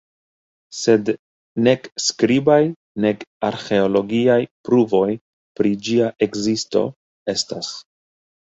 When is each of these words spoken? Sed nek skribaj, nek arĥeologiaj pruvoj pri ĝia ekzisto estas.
Sed 0.75 1.11
nek 1.67 1.85
skribaj, 2.05 2.57
nek 3.05 3.21
arĥeologiaj 3.51 4.39
pruvoj 4.71 5.07
pri 5.61 5.75
ĝia 5.89 6.09
ekzisto 6.29 6.85
estas. 7.37 7.71